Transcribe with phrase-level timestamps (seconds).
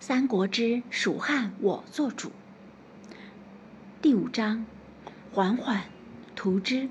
[0.00, 2.30] 三国之蜀汉我做主。
[4.00, 4.64] 第五章，
[5.32, 5.84] 缓缓
[6.36, 6.88] 图之。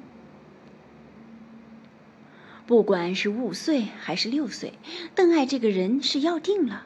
[2.65, 4.73] 不管是五岁还是六岁，
[5.15, 6.85] 邓艾这个人是要定了。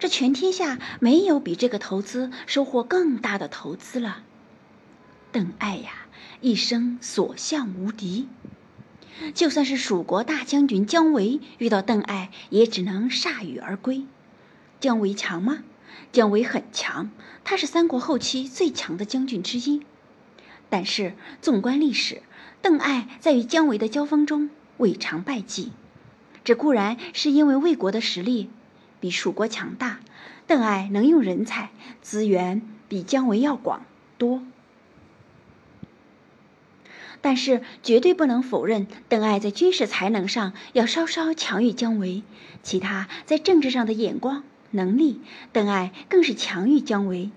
[0.00, 4.24] 这全天下没有比这个投资收获更大的投资了。
[5.30, 5.92] 邓艾呀，
[6.40, 8.26] 一生所向无敌。
[9.32, 14.04] 就算是蜀国大将军姜维遇到邓艾，也只能铩羽而归。
[14.82, 15.62] 姜维强吗？
[16.10, 17.12] 姜维很强，
[17.44, 19.82] 他是三国后期最强的将军之一。
[20.68, 22.20] 但是纵观历史，
[22.60, 25.70] 邓艾在与姜维的交锋中未尝败绩。
[26.42, 28.50] 这固然是因为魏国的实力。
[28.98, 30.00] 比蜀国强大，
[30.48, 31.70] 邓艾能用人才
[32.00, 33.84] 资源比姜维要广
[34.18, 34.42] 多，
[37.20, 42.24] 但是绝对不能否认邓艾在军事才能上要稍稍强于姜维，
[42.64, 45.20] 其他在政治上的眼光能力，
[45.52, 47.30] 邓艾更是强于姜维。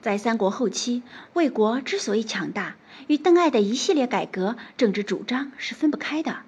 [0.00, 1.02] 在三国后期，
[1.32, 6.38] 魏国之所以强大，与邓艾的一系列改革政治主张是分不开的。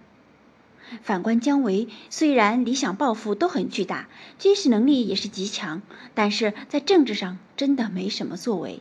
[1.03, 5.83] 反观姜维，虽然理想抱负都很巨大，军事能力也是极强，
[6.15, 8.81] 但是在政治上真的没什么作为。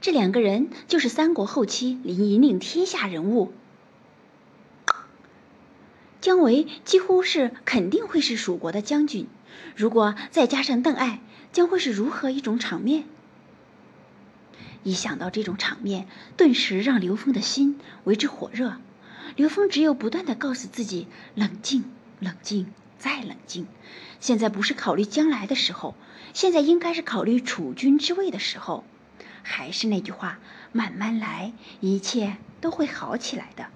[0.00, 3.52] 这两个人就是三国后期引领天下人物。
[6.20, 9.28] 姜维几乎是肯定会是蜀国的将军，
[9.76, 11.20] 如果再加上邓艾，
[11.52, 13.04] 将会是如何一种场面？
[14.82, 18.78] 一想到这种场面，顿时让刘封的心为之火热。
[19.36, 21.84] 刘峰只有不断的告诉自己：冷静，
[22.18, 23.66] 冷静，再冷静。
[24.18, 25.94] 现在不是考虑将来的时候，
[26.34, 28.84] 现在应该是考虑储君之位的时候。
[29.42, 30.40] 还是那句话，
[30.72, 33.66] 慢慢来，一切都会好起来的。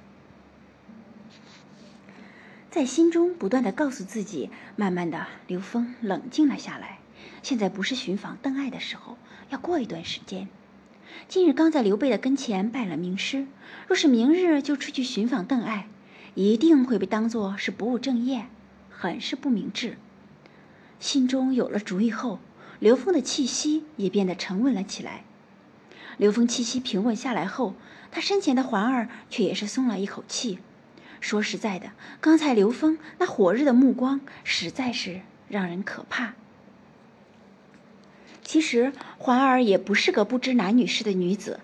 [2.73, 7.01] 在心中不断的告诉自己，慢慢的，刘峰冷静了下来。
[7.43, 9.19] 现在不是寻访邓艾的时候，
[9.51, 10.49] 要过一段时间。
[11.29, 13.47] 今日刚在刘备的跟前拜了名师，
[13.87, 15.87] 若是明日就出去寻访邓艾，
[16.35, 18.47] 一定会被当作是不务正业，
[18.89, 19.99] 很是不明智。
[20.99, 22.39] 心中有了主意后，
[22.79, 25.25] 刘峰的气息也变得沉稳了起来。
[26.17, 27.75] 刘峰气息平稳下来后，
[28.11, 30.61] 他身前的环儿却也是松了一口气。
[31.23, 36.35] 说实在的，刚才刘峰那火热的目光实在是让人可怕。
[38.43, 41.61] 其实环儿也不是个不知男女事的女子，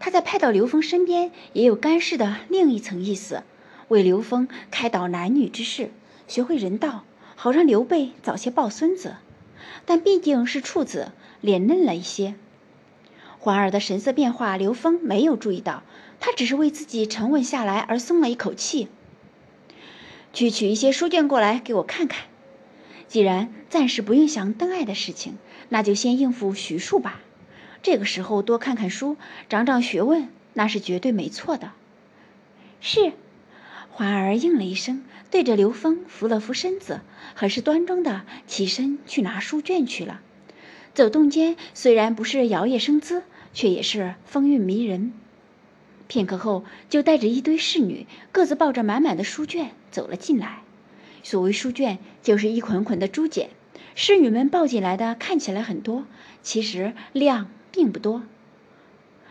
[0.00, 3.42] 她在派到刘峰身边也有干事的另一层意思，
[3.88, 5.90] 为刘峰开导男女之事，
[6.26, 7.04] 学会人道，
[7.36, 9.16] 好让刘备早些抱孙子。
[9.84, 11.12] 但毕竟是处子，
[11.42, 12.34] 脸嫩了一些。
[13.38, 15.82] 环儿的神色变化，刘峰没有注意到，
[16.18, 18.88] 他只是为自己沉稳下来而松了一口气。
[20.32, 22.24] 去取一些书卷过来给我看看。
[23.08, 25.38] 既然暂时不用想邓艾的事情。
[25.68, 27.22] 那就先应付徐庶吧，
[27.82, 29.16] 这个时候多看看书，
[29.48, 31.72] 长长学问，那是绝对没错的。
[32.82, 33.14] 是，
[33.90, 37.00] 环儿应了一声，对着刘峰扶了扶身子，
[37.34, 40.20] 很是端庄的起身去拿书卷去了。
[40.92, 43.22] 走动间虽然不是摇曳生姿，
[43.54, 45.14] 却也是风韵迷人。
[46.12, 50.58] 片刻后，就带着一堆侍女，各自抱着满满的书卷走了进来。
[51.22, 53.48] 所谓书卷，就是一捆捆的竹简。
[53.94, 56.04] 侍女们抱进来的看起来很多，
[56.42, 58.24] 其实量并不多。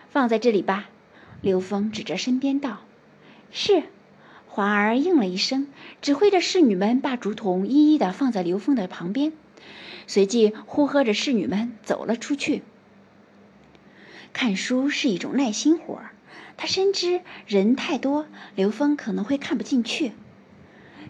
[0.09, 0.89] 放在这里吧，
[1.43, 2.79] 刘峰指着身边道
[3.53, 3.83] ：“是。”
[4.49, 5.67] 环儿应了一声，
[6.01, 9.33] 指挥着侍女们把竹筒一一的放在刘峰的旁边，
[10.07, 12.63] 随即呼喝着侍女们走了出去。
[14.33, 16.11] 看书是一种耐心活儿，
[16.57, 20.11] 他深知人太多，刘峰可能会看不进去。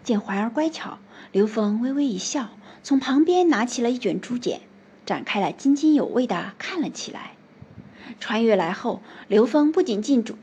[0.04, 1.00] 见怀儿乖巧，
[1.32, 2.50] 刘峰微微一笑。
[2.84, 4.62] 从旁边拿起了一卷竹简，
[5.06, 7.34] 展开了津津有味的看了起来。
[8.20, 10.36] 穿越来后，刘峰不仅进主，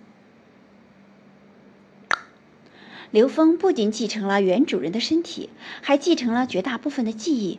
[3.10, 5.50] 刘峰不仅继承了原主人的身体，
[5.82, 7.58] 还继承了绝大部分的记忆。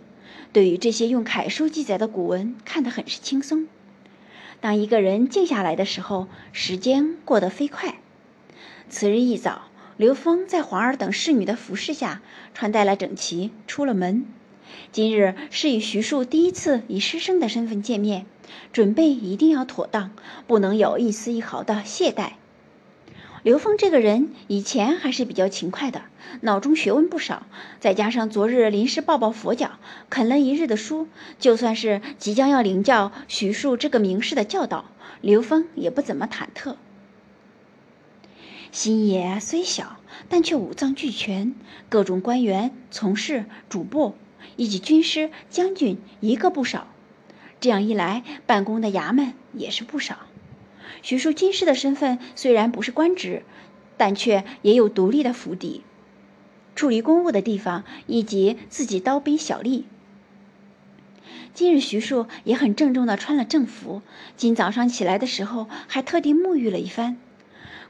[0.54, 3.68] 对于这些用楷书记载的古文，看得很是轻松。
[4.62, 8.00] 当一个人静下来的时候，时间过得飞快。
[8.90, 9.64] 次日一早，
[9.96, 12.22] 刘峰在皇儿等侍女的服侍下，
[12.54, 14.26] 穿戴了整齐，出了门。
[14.92, 18.26] 今日是与徐庶第一次以师生的身份见面，
[18.74, 20.12] 准备一定要妥当，
[20.46, 22.34] 不能有一丝一毫的懈怠。
[23.44, 26.04] 刘峰这个人以前还是比较勤快的，
[26.42, 27.48] 脑中学问不少，
[27.80, 29.72] 再加上昨日临时抱抱佛脚，
[30.10, 31.08] 啃了一日的书，
[31.40, 34.86] 就算是即将要领教徐庶这个名士的教导，
[35.22, 36.76] 刘峰也不怎么忐忑。
[38.72, 39.98] 新野虽小，
[40.28, 41.56] 但却五脏俱全，
[41.90, 44.16] 各种官员、从事、主簿。
[44.56, 46.88] 以及军师、将军一个不少。
[47.60, 50.18] 这样一来，办公的衙门也是不少。
[51.02, 53.44] 徐庶军师的身份虽然不是官职，
[53.98, 55.84] 但却也有独立的府邸、
[56.76, 59.84] 处理公务的地方以及自己刀兵小吏。
[61.54, 64.02] 今日徐庶也很郑重地穿了正服，
[64.38, 67.18] 今早上起来的时候还特地沐浴了一番。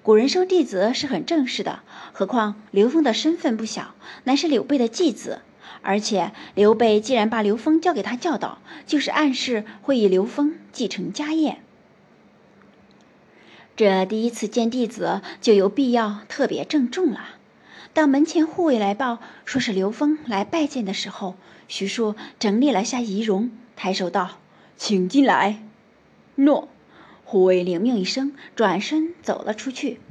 [0.02, 1.82] 古人收弟子是很正式的，
[2.14, 5.42] 何况刘封的身份不小，乃是刘备的继子。
[5.82, 11.60] 而且刘备既然把刘封交给他教导，就是暗示会以刘封继承家业。
[13.80, 17.22] 这第一次见弟子，就有必要特别郑重了。
[17.94, 21.36] 当门前护卫来报说是刘峰来拜见的时候，
[21.70, 24.32] 徐庶整理了下仪容，抬手道
[24.76, 25.64] ：“请进来。”
[26.36, 26.68] 诺。
[27.24, 30.02] 护卫领命一声，转身走了出去。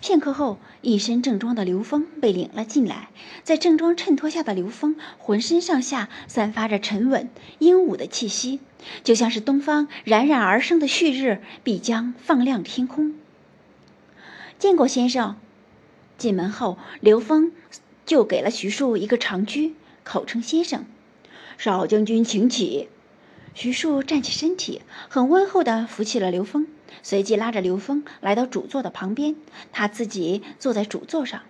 [0.00, 3.08] 片刻后，一身正装的刘峰被领了进来。
[3.42, 7.28] 在正装衬托下的刘峰，浑身上下散发着沉稳
[7.58, 8.60] 英武的气息，
[9.02, 13.14] 就像是东方冉冉而生的旭日，必将放亮天空。
[14.58, 15.36] 见过先生。
[16.16, 17.52] 进门后，刘峰
[18.06, 19.74] 就给了徐庶一个长鞠，
[20.04, 20.84] 口称先生。
[21.56, 22.88] 少将军，请起。
[23.54, 26.68] 徐庶站起身体，很温厚地扶起了刘峰，
[27.02, 29.36] 随即拉着刘峰来到主座的旁边，
[29.72, 31.42] 他自己坐在主座上。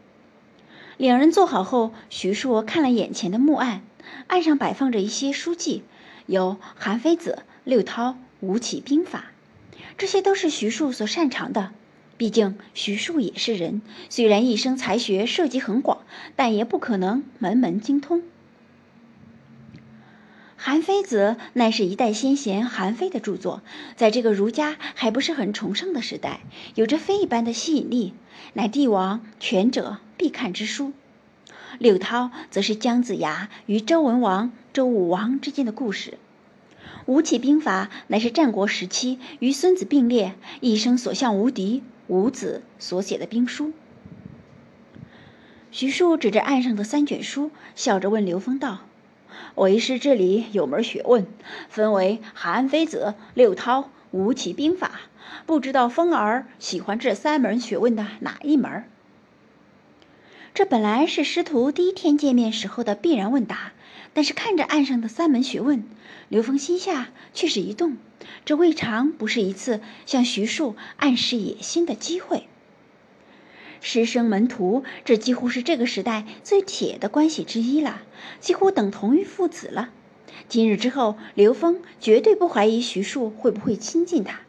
[0.97, 3.83] 两人坐好后，徐庶看了眼前的木案，
[4.27, 5.85] 案上摆放着一些书籍，
[6.27, 9.27] 有《韩非子》《六韬》《吴起兵法》，
[9.97, 11.71] 这些都是徐庶所擅长的。
[12.17, 13.81] 毕竟徐庶也是人，
[14.11, 15.99] 虽然一生才学涉及很广，
[16.35, 18.25] 但也不可能门门精通。
[20.69, 23.63] 韩非子乃是一代先贤韩非的著作，
[23.97, 26.41] 在这个儒家还不是很崇尚的时代，
[26.75, 28.13] 有着非一般的吸引力，
[28.53, 30.93] 乃帝王权者必看之书。
[31.79, 36.19] 柳涛则是姜子牙与周文王、周武王之间的故事。
[37.07, 43.73] 吴起兵法乃是战国时期与孙子并列，一生所向无敌，伍子所写的兵书。
[45.71, 48.81] 徐庶指着案上的三卷书，笑着问刘封道。
[49.59, 51.27] 为师这里有门学问，
[51.69, 55.01] 分为韩非子、六韬、吴起兵法，
[55.47, 58.85] 不知道风儿喜欢这三门学问的哪一门？
[60.55, 63.73] 这本来是师徒第一天见面时候的必然问答，
[64.15, 65.85] 但是看着案上的三门学问，
[66.29, 67.97] 刘峰心下却是一动，
[68.45, 72.49] 这未尝不是一次向徐庶暗示野心的机会。
[73.81, 78.03] 师生门徒，这几乎是这个时代最铁的关系之一了，
[78.41, 79.91] 几乎等同于父子了。
[80.49, 84.41] 今日之后，刘峰绝对不怀疑徐庶会不会亲近他，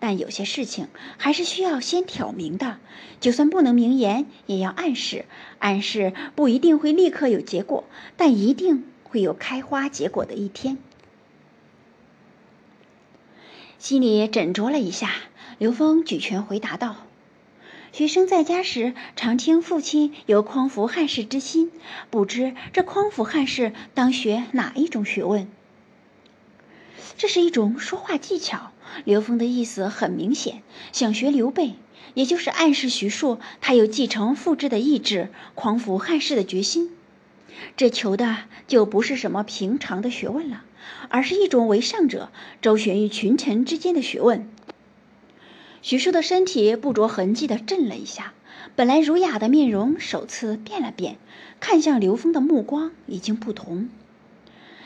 [0.00, 2.78] 但有些事情还是需要先挑明的，
[3.20, 5.24] 就算不能明言，也要暗示。
[5.58, 7.84] 暗示不一定会立刻有结果，
[8.16, 10.78] 但一定会有开花结果的一天。
[13.78, 15.10] 心里斟酌了一下，
[15.58, 17.06] 刘峰举拳回答道。
[17.92, 21.70] 学生在家时，常听父亲有匡扶汉室之心，
[22.08, 25.46] 不知这匡扶汉室当学哪一种学问？
[27.18, 28.70] 这是一种说话技巧。
[29.04, 31.74] 刘峰的意思很明显，想学刘备，
[32.14, 36.96] 也就是暗示徐庶他有继承父志的意志，匡扶汉室的决心。
[37.76, 40.64] 这求的就不是什么平常的学问了，
[41.10, 42.30] 而是一种为上者
[42.62, 44.48] 周旋于群臣之间的学问。
[45.82, 48.34] 徐庶的身体不着痕迹地震了一下，
[48.76, 51.16] 本来儒雅的面容首次变了变，
[51.58, 53.88] 看向刘峰的目光已经不同。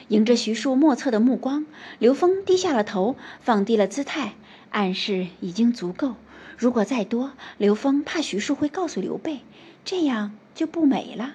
[0.09, 1.67] 迎着徐庶莫测的目光，
[1.99, 4.33] 刘峰低下了头，放低了姿态，
[4.71, 6.15] 暗示已经足够。
[6.57, 9.41] 如果再多，刘峰怕徐庶会告诉刘备，
[9.85, 11.35] 这样就不美了。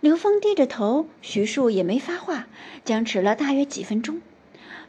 [0.00, 2.46] 刘峰低着头，徐庶也没发话，
[2.82, 4.22] 僵持了大约几分钟。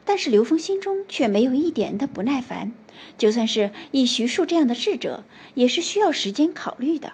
[0.06, 2.72] 但是刘峰心中却没有一点的不耐烦，
[3.18, 5.24] 就算是以徐庶这样的智者，
[5.56, 7.14] 也是需要时间考虑的。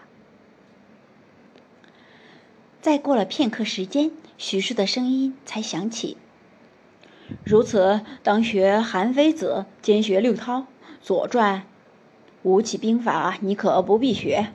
[2.81, 6.17] 再过了片刻时间，徐庶的声音才响起
[7.45, 10.67] ：“如此，当学韩非子，兼学六韬、
[11.01, 11.63] 左传、
[12.43, 14.51] 吴起兵法，你可不必学。”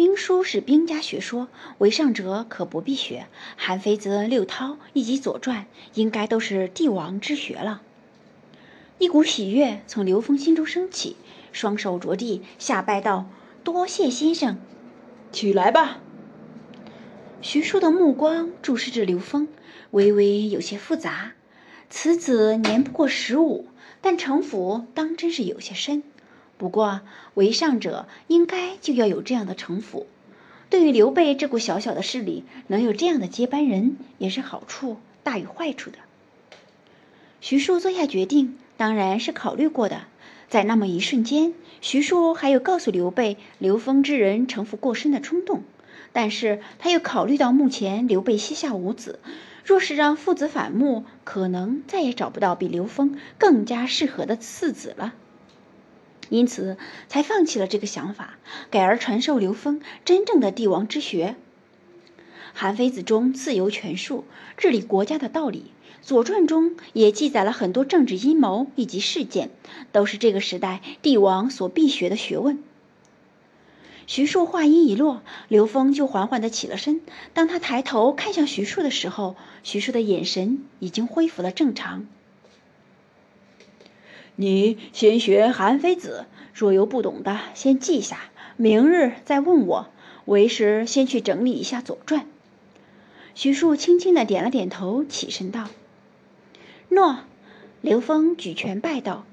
[0.00, 3.26] 兵书是兵家学说，为上者可不必学。
[3.56, 7.82] 韩非子、六韬以及左传，应该都是帝王之学了。
[8.96, 11.16] 一股喜悦从刘峰心中升起，
[11.52, 13.26] 双手着地，下拜道
[13.62, 14.58] ：“多谢先生，
[15.32, 16.00] 起来吧。”
[17.42, 19.48] 徐庶的目光注视着刘峰，
[19.90, 21.32] 微微有些复杂。
[21.90, 23.66] 此子年不过十五，
[24.00, 26.02] 但城府当真是有些深。
[26.60, 27.00] 不过，
[27.32, 30.06] 为上者应该就要有这样的城府。
[30.68, 35.96] 对于刘备这股小小的势力，能有这样的接班人，也是好处大于坏处的。
[37.40, 40.02] 徐庶做下决定，当然是考虑过的。
[40.50, 45.62] 在那么一瞬间，徐庶还有告诉刘备刘封之人城府过深的冲动，
[46.12, 49.18] 但是他又考虑到目前刘备膝下无子，
[49.64, 55.14] 若是让父子反目，可能再也找不到比刘封更加适合的次子了。
[56.30, 58.38] 因此，才放弃了这个想法，
[58.70, 61.36] 改而传授刘封真正的帝王之学。
[62.54, 64.24] 韩非子中自由权术、
[64.56, 65.72] 治理国家的道理，
[66.06, 69.50] 《左传》中也记载了很多政治阴谋以及事件，
[69.92, 72.62] 都是这个时代帝王所必学的学问。
[74.06, 77.00] 徐庶话音一落，刘峰就缓缓地起了身。
[77.32, 82.08] 当他抬头看向徐庶的时候，徐庶的眼神已经恢复了正常。
[84.36, 88.18] 你先学韩非子，若有不懂的，先记下，
[88.56, 89.88] 明日再问我。
[90.26, 92.20] 为师先去整理一下《左传》。
[93.34, 95.68] 徐庶轻轻的点了点头，起身道
[96.88, 97.20] ：“诺。”
[97.80, 99.24] 刘峰举拳拜道。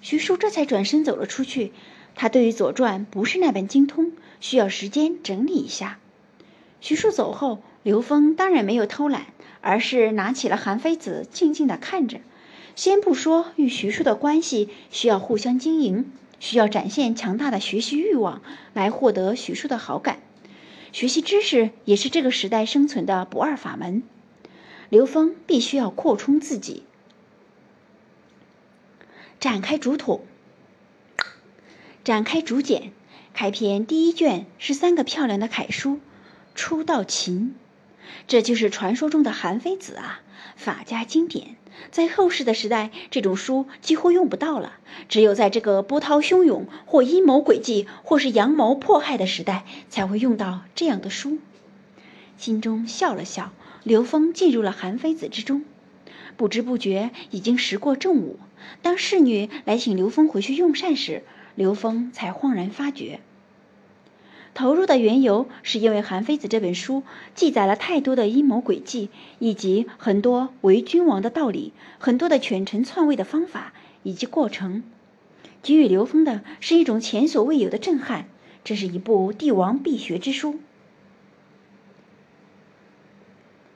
[0.00, 1.72] 徐庶这才转身走了出去。
[2.16, 5.98] 他对于《左传》不是那般精通，需要时间整理一下。
[6.80, 9.26] 徐庶走后，刘峰当然没有偷懒，
[9.60, 12.18] 而是拿起了韩非子，静静的看着。
[12.78, 18.40] 先不说与徐庶的关系需要互相经营，需要展现强大的学习欲望
[18.72, 20.20] 来获得徐庶的好感。
[20.92, 24.04] 学习知识也是这个时代生存的不二法门。
[24.90, 26.84] 刘峰必须要扩充自己。
[29.40, 30.20] 展开竹筒，
[32.04, 32.92] 展开竹简，
[33.34, 35.94] 开篇第一卷是三个漂亮的楷书，
[36.54, 37.56] 《初道秦》，
[38.26, 40.20] 这就是传说中的韩非子啊，
[40.56, 41.56] 法家经典。
[41.92, 44.74] 在后世的时代，这种书几乎用不到了。
[45.08, 51.38] 只有在这个波涛汹涌、或阴谋诡计，或是阳谋迫害的时代，才会用到这样的书。
[52.36, 53.52] 心中笑了笑，
[53.84, 55.64] 刘峰进入了韩非子之中。
[56.36, 58.38] 不知不觉已经时过正午。
[58.82, 61.22] 当侍女来请刘峰回去用膳时，
[61.54, 63.20] 刘峰才恍然发觉。
[64.58, 67.04] 投入的缘由，是因为《韩非子》这本书
[67.36, 73.72] 记载了太多的阴谋诡计，以及很多为君王的道理，很多的权臣篡位的方法
[74.02, 74.82] 以及过程，
[75.62, 78.26] 给予刘峰的是一种前所未有的震撼。
[78.64, 80.58] 这是一部帝王必学之书。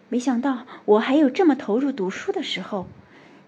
[0.08, 2.88] 没想到我还有这么投入读书的时候，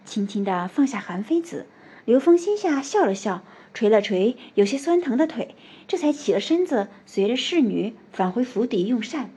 [0.05, 1.67] 轻轻地放下《韩非子》，
[2.05, 3.43] 刘峰心下笑了笑。
[3.75, 5.55] 捶了捶有些酸疼的腿，
[5.87, 9.31] 这才起了身子，随着侍女返回府邸用膳。